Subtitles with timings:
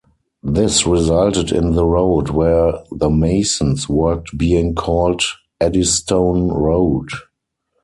[0.41, 5.21] This resulted in the road where the masons worked being called
[5.59, 7.09] Eddystone Road.